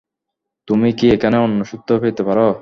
তুমি 0.67 0.89
কি 0.97 1.05
এখানে 1.11 1.37
অন্য 1.37 1.59
সূত্র 1.71 1.91
পেতে 2.01 2.21
পার? 2.23 2.39